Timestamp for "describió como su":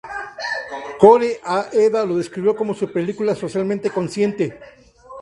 2.17-2.91